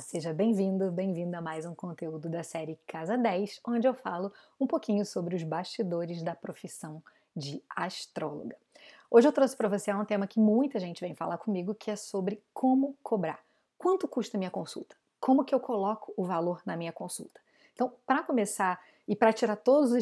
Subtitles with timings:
[0.00, 4.30] seja bem-vindo, bem-vinda a mais um conteúdo da série Casa 10, onde eu falo
[4.60, 7.02] um pouquinho sobre os bastidores da profissão
[7.34, 8.56] de astróloga.
[9.10, 11.96] Hoje eu trouxe para você um tema que muita gente vem falar comigo, que é
[11.96, 13.40] sobre como cobrar.
[13.78, 14.94] Quanto custa minha consulta?
[15.18, 17.40] Como que eu coloco o valor na minha consulta?
[17.72, 19.92] Então, para começar e para tirar todos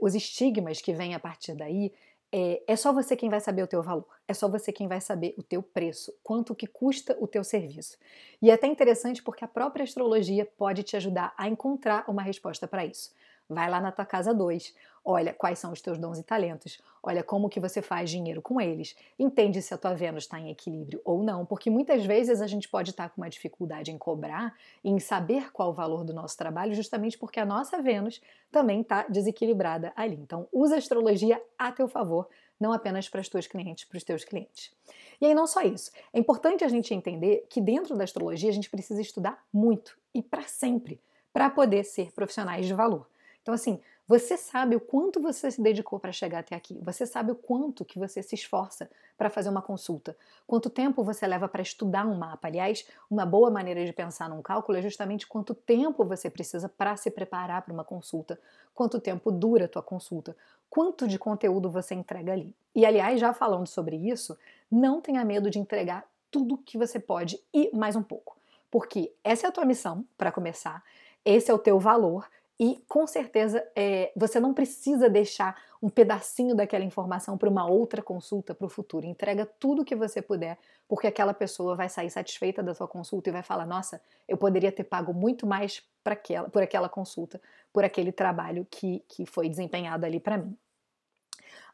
[0.00, 1.92] os estigmas que vêm a partir daí,
[2.32, 5.00] é, é, só você quem vai saber o teu valor, é só você quem vai
[5.00, 7.96] saber o teu preço, quanto que custa o teu serviço.
[8.42, 12.66] E é até interessante porque a própria astrologia pode te ajudar a encontrar uma resposta
[12.66, 13.14] para isso.
[13.48, 14.74] Vai lá na tua casa 2,
[15.04, 18.60] olha quais são os teus dons e talentos, olha como que você faz dinheiro com
[18.60, 22.46] eles, entende se a tua Vênus está em equilíbrio ou não, porque muitas vezes a
[22.48, 26.12] gente pode estar tá com uma dificuldade em cobrar, em saber qual o valor do
[26.12, 28.20] nosso trabalho, justamente porque a nossa Vênus
[28.50, 30.16] também está desequilibrada ali.
[30.16, 32.28] Então, usa a astrologia a teu favor,
[32.58, 34.74] não apenas para os teus clientes, para os teus clientes.
[35.20, 38.52] E aí não só isso, é importante a gente entender que dentro da astrologia a
[38.52, 41.00] gente precisa estudar muito e para sempre,
[41.32, 43.06] para poder ser profissionais de valor.
[43.46, 46.80] Então, assim, você sabe o quanto você se dedicou para chegar até aqui.
[46.82, 50.16] Você sabe o quanto que você se esforça para fazer uma consulta.
[50.48, 52.48] Quanto tempo você leva para estudar um mapa.
[52.48, 56.96] Aliás, uma boa maneira de pensar num cálculo é justamente quanto tempo você precisa para
[56.96, 58.36] se preparar para uma consulta.
[58.74, 60.36] Quanto tempo dura a tua consulta.
[60.68, 62.52] Quanto de conteúdo você entrega ali.
[62.74, 64.36] E aliás, já falando sobre isso,
[64.68, 68.36] não tenha medo de entregar tudo que você pode e mais um pouco.
[68.72, 70.82] Porque essa é a tua missão, para começar,
[71.24, 72.28] esse é o teu valor
[72.58, 78.02] e com certeza é, você não precisa deixar um pedacinho daquela informação para uma outra
[78.02, 79.06] consulta para o futuro.
[79.06, 83.32] Entrega tudo que você puder, porque aquela pessoa vai sair satisfeita da sua consulta e
[83.32, 87.40] vai falar: nossa, eu poderia ter pago muito mais aquela, por aquela consulta,
[87.72, 90.56] por aquele trabalho que, que foi desempenhado ali para mim.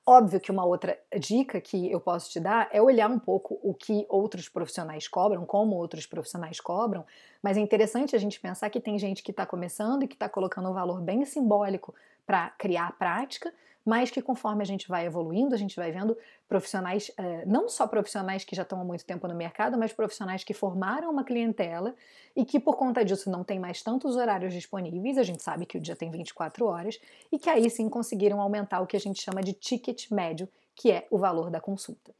[0.05, 3.73] Óbvio que uma outra dica que eu posso te dar é olhar um pouco o
[3.73, 7.07] que outros profissionais cobram, como outros profissionais cobram,
[7.41, 10.29] mas é interessante a gente pensar que tem gente que está começando e que está
[10.29, 11.95] colocando um valor bem simbólico
[12.27, 13.53] para criar a prática,
[13.85, 16.17] mas que conforme a gente vai evoluindo, a gente vai vendo
[16.49, 20.45] profissionais, eh, não só profissionais que já estão há muito tempo no mercado, mas profissionais
[20.45, 21.95] que formaram uma clientela
[22.37, 25.77] e que por conta disso não tem mais tantos horários disponíveis, a gente sabe que
[25.77, 27.01] o dia tem 24 horas,
[27.31, 30.91] e que aí sim conseguiram aumentar o que a gente chama de ticket médio, que
[30.93, 32.15] é o valor da consulta.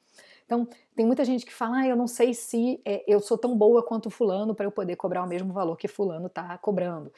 [0.45, 3.57] Então, tem muita gente que fala, ah, eu não sei se é, eu sou tão
[3.57, 7.13] boa quanto fulano para eu poder cobrar o mesmo valor que fulano está cobrando.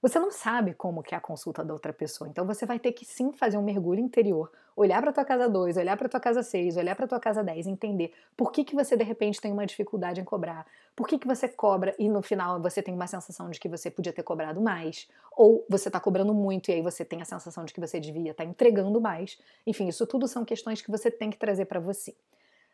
[0.00, 2.92] Você não sabe como que é a consulta da outra pessoa, então você vai ter
[2.92, 6.40] que sim fazer um mergulho interior, olhar para tua casa 2, olhar para tua casa
[6.40, 9.66] 6, olhar para tua casa 10, entender por que que você de repente tem uma
[9.66, 10.64] dificuldade em cobrar,
[10.94, 13.90] por que que você cobra e no final você tem uma sensação de que você
[13.90, 17.64] podia ter cobrado mais, ou você está cobrando muito e aí você tem a sensação
[17.64, 19.36] de que você devia estar tá entregando mais.
[19.66, 22.14] Enfim, isso tudo são questões que você tem que trazer para você.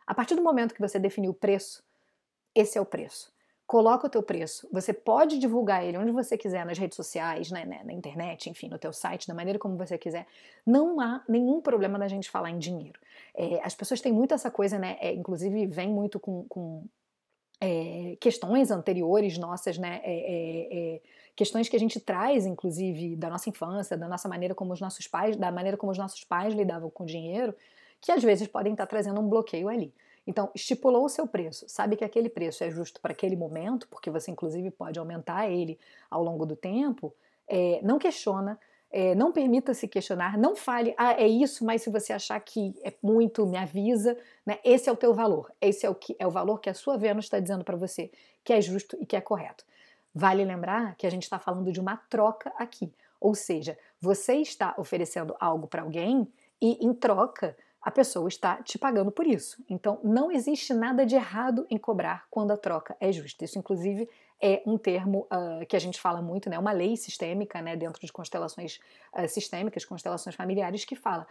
[0.06, 1.82] A partir do momento que você definiu o preço,
[2.54, 3.33] esse é o preço
[3.74, 4.68] coloca o teu preço.
[4.70, 8.68] Você pode divulgar ele onde você quiser, nas redes sociais, né, né, na internet, enfim,
[8.68, 10.28] no teu site, da maneira como você quiser.
[10.64, 13.00] Não há nenhum problema da gente falar em dinheiro.
[13.36, 14.96] É, as pessoas têm muito essa coisa, né?
[15.00, 16.84] É, inclusive vem muito com, com
[17.60, 20.00] é, questões anteriores nossas, né?
[20.04, 21.00] É, é, é,
[21.34, 25.08] questões que a gente traz, inclusive, da nossa infância, da nossa maneira como os nossos
[25.08, 27.52] pais, da maneira como os nossos pais lidavam com o dinheiro,
[28.00, 29.92] que às vezes podem estar trazendo um bloqueio ali.
[30.26, 34.10] Então, estipulou o seu preço, sabe que aquele preço é justo para aquele momento, porque
[34.10, 35.78] você inclusive pode aumentar ele
[36.10, 37.14] ao longo do tempo,
[37.46, 38.58] é, não questiona,
[38.90, 42.74] é, não permita se questionar, não fale, ah, é isso, mas se você achar que
[42.82, 44.58] é muito, me avisa, né?
[44.64, 46.96] Esse é o teu valor, esse é o, que, é o valor que a sua
[46.96, 48.10] Vênus está dizendo para você,
[48.44, 49.64] que é justo e que é correto.
[50.14, 54.74] Vale lembrar que a gente está falando de uma troca aqui, ou seja, você está
[54.78, 59.62] oferecendo algo para alguém e em troca a pessoa está te pagando por isso.
[59.68, 63.44] Então, não existe nada de errado em cobrar quando a troca é justa.
[63.44, 64.08] Isso, inclusive,
[64.40, 66.58] é um termo uh, que a gente fala muito, né?
[66.58, 67.76] Uma lei sistêmica, né?
[67.76, 68.80] Dentro de constelações
[69.12, 71.26] uh, sistêmicas, constelações familiares, que fala: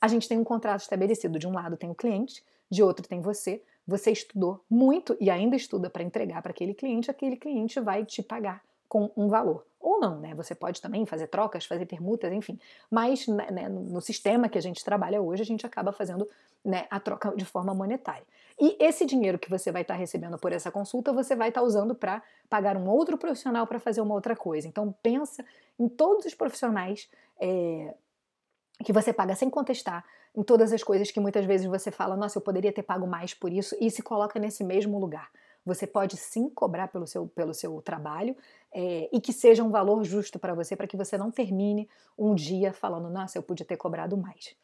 [0.00, 1.38] a gente tem um contrato estabelecido.
[1.38, 3.62] De um lado tem o cliente, de outro tem você.
[3.86, 7.12] Você estudou muito e ainda estuda para entregar para aquele cliente.
[7.12, 9.64] Aquele cliente vai te pagar com um valor.
[9.82, 10.32] Ou não, né?
[10.34, 12.58] Você pode também fazer trocas, fazer permutas, enfim.
[12.88, 16.28] Mas né, né, no sistema que a gente trabalha hoje, a gente acaba fazendo
[16.64, 18.24] né, a troca de forma monetária.
[18.60, 21.60] E esse dinheiro que você vai estar tá recebendo por essa consulta, você vai estar
[21.60, 24.68] tá usando para pagar um outro profissional para fazer uma outra coisa.
[24.68, 25.44] Então pensa
[25.78, 27.92] em todos os profissionais é,
[28.84, 30.04] que você paga sem contestar,
[30.36, 33.34] em todas as coisas que muitas vezes você fala, nossa, eu poderia ter pago mais
[33.34, 35.28] por isso, e se coloca nesse mesmo lugar.
[35.64, 38.36] Você pode sim cobrar pelo seu, pelo seu trabalho
[38.72, 41.88] é, e que seja um valor justo para você, para que você não termine
[42.18, 44.54] um dia falando, nossa, eu podia ter cobrado mais.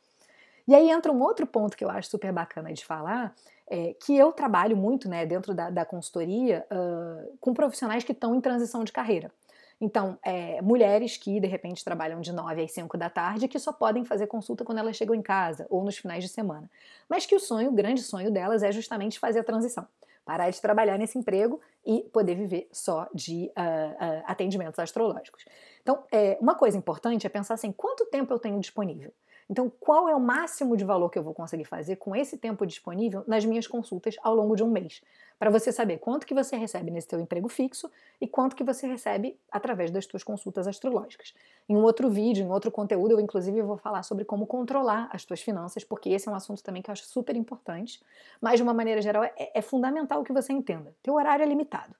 [0.66, 3.34] E aí entra um outro ponto que eu acho super bacana de falar,
[3.66, 8.34] é, que eu trabalho muito né, dentro da, da consultoria uh, com profissionais que estão
[8.34, 9.32] em transição de carreira.
[9.80, 13.72] Então, é, mulheres que de repente trabalham de 9 às 5 da tarde que só
[13.72, 16.68] podem fazer consulta quando elas chegam em casa ou nos finais de semana.
[17.08, 19.86] Mas que o sonho, o grande sonho delas é justamente fazer a transição.
[20.28, 25.42] Parar de trabalhar nesse emprego e poder viver só de uh, uh, atendimentos astrológicos.
[25.80, 29.10] Então, é, uma coisa importante é pensar assim: quanto tempo eu tenho disponível?
[29.50, 32.66] Então, qual é o máximo de valor que eu vou conseguir fazer com esse tempo
[32.66, 35.00] disponível nas minhas consultas ao longo de um mês?
[35.38, 37.90] Para você saber quanto que você recebe nesse teu emprego fixo
[38.20, 41.32] e quanto que você recebe através das tuas consultas astrológicas.
[41.68, 45.24] Em um outro vídeo, em outro conteúdo, eu inclusive vou falar sobre como controlar as
[45.24, 48.02] tuas finanças, porque esse é um assunto também que eu acho super importante.
[48.40, 50.94] Mas, de uma maneira geral, é, é fundamental que você entenda.
[51.02, 51.94] Teu horário é limitado.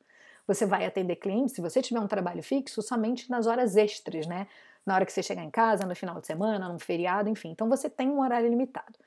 [0.46, 4.48] Você vai atender clientes, se você tiver um trabalho fixo, somente nas horas extras, né?
[4.88, 7.50] Na hora que você chegar em casa, no final de semana, num feriado, enfim.
[7.50, 8.98] Então você tem um horário limitado.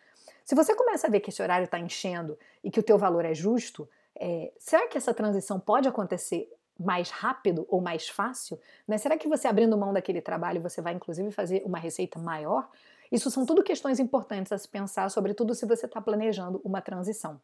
[0.46, 3.26] Se você começa a ver que esse horário está enchendo e que o teu valor
[3.26, 6.48] é justo, é, será que essa transição pode acontecer
[6.80, 8.60] mais rápido ou mais fácil?
[8.88, 8.98] Né?
[8.98, 12.70] Será que você abrindo mão daquele trabalho você vai inclusive fazer uma receita maior?
[13.12, 17.42] Isso são tudo questões importantes a se pensar, sobretudo se você está planejando uma transição.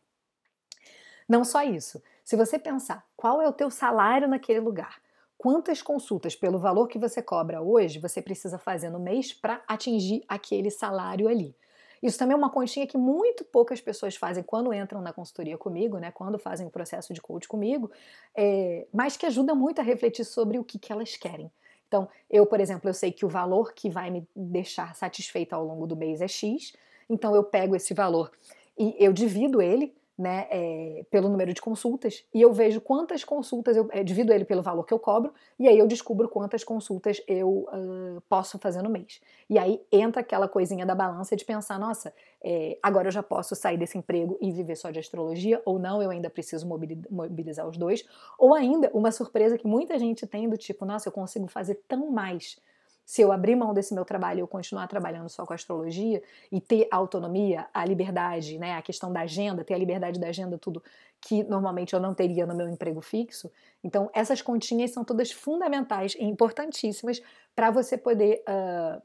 [1.27, 2.01] Não só isso.
[2.23, 5.01] Se você pensar qual é o teu salário naquele lugar,
[5.37, 10.23] quantas consultas pelo valor que você cobra hoje você precisa fazer no mês para atingir
[10.27, 11.55] aquele salário ali.
[12.01, 15.97] Isso também é uma continha que muito poucas pessoas fazem quando entram na consultoria comigo,
[15.97, 16.11] né?
[16.11, 17.89] Quando fazem o processo de coach comigo,
[18.35, 21.51] é, mas que ajuda muito a refletir sobre o que, que elas querem.
[21.87, 25.65] Então, eu, por exemplo, eu sei que o valor que vai me deixar satisfeita ao
[25.65, 26.73] longo do mês é X,
[27.09, 28.31] então eu pego esse valor
[28.77, 33.77] e eu divido ele né, é, pelo número de consultas e eu vejo quantas consultas
[33.77, 37.21] eu é, divido ele pelo valor que eu cobro e aí eu descubro quantas consultas
[37.27, 39.21] eu uh, posso fazer no mês.
[39.47, 42.11] E aí entra aquela coisinha da balança de pensar, nossa,
[42.43, 46.01] é, agora eu já posso sair desse emprego e viver só de astrologia ou não,
[46.01, 48.03] eu ainda preciso mobilizar os dois.
[48.39, 52.09] Ou ainda uma surpresa que muita gente tem do tipo, nossa, eu consigo fazer tão
[52.09, 52.57] mais
[53.07, 56.21] se eu abrir mão desse meu trabalho e eu continuar trabalhando só com astrologia
[56.51, 60.27] e ter a autonomia, a liberdade, né, a questão da agenda, ter a liberdade da
[60.27, 60.83] agenda, tudo
[61.21, 63.49] que normalmente eu não teria no meu emprego fixo.
[63.81, 67.21] Então, essas continhas são todas fundamentais e importantíssimas
[67.55, 69.01] para você poder uh,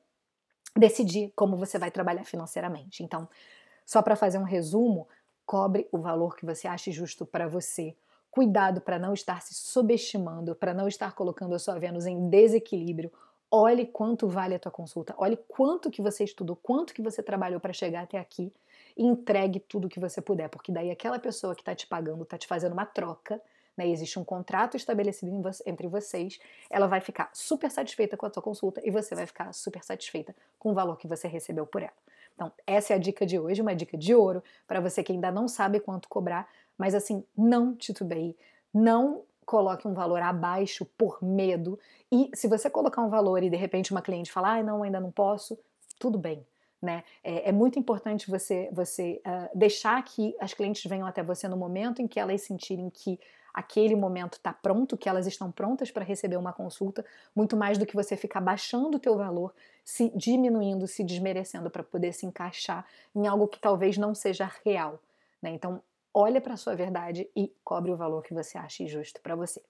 [0.76, 3.04] decidir como você vai trabalhar financeiramente.
[3.04, 3.28] Então,
[3.86, 5.06] só para fazer um resumo,
[5.46, 7.94] cobre o valor que você acha justo para você.
[8.32, 13.12] Cuidado para não estar se subestimando, para não estar colocando a sua Vênus em desequilíbrio
[13.54, 17.60] Olhe quanto vale a tua consulta, olhe quanto que você estudou, quanto que você trabalhou
[17.60, 18.50] para chegar até aqui
[18.96, 22.38] e entregue tudo que você puder, porque daí aquela pessoa que está te pagando está
[22.38, 23.38] te fazendo uma troca,
[23.76, 23.86] né?
[23.86, 25.30] Existe um contrato estabelecido
[25.66, 26.38] entre vocês,
[26.70, 30.34] ela vai ficar super satisfeita com a tua consulta e você vai ficar super satisfeita
[30.58, 31.92] com o valor que você recebeu por ela.
[32.34, 35.30] Então, essa é a dica de hoje, uma dica de ouro para você que ainda
[35.30, 38.34] não sabe quanto cobrar, mas assim, não titubeie,
[38.72, 41.78] não coloque um valor abaixo por medo.
[42.10, 45.00] E se você colocar um valor e de repente uma cliente falar, ah, não, ainda
[45.00, 45.58] não posso,
[45.98, 46.46] tudo bem.
[46.80, 47.04] Né?
[47.22, 51.56] É, é muito importante você, você uh, deixar que as clientes venham até você no
[51.56, 53.20] momento em que elas sentirem que
[53.54, 57.04] aquele momento está pronto, que elas estão prontas para receber uma consulta,
[57.36, 59.54] muito mais do que você ficar baixando o teu valor,
[59.84, 62.84] se diminuindo, se desmerecendo para poder se encaixar
[63.14, 64.98] em algo que talvez não seja real.
[65.40, 65.50] Né?
[65.50, 65.82] Então,
[66.14, 69.62] olha para a sua verdade e cobre o valor que você acha justo para você.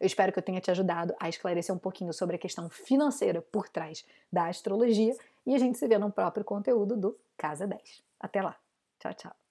[0.00, 3.40] Eu espero que eu tenha te ajudado a esclarecer um pouquinho sobre a questão financeira
[3.40, 8.02] por trás da astrologia e a gente se vê no próprio conteúdo do Casa 10.
[8.20, 8.56] Até lá.
[8.98, 9.43] Tchau, tchau.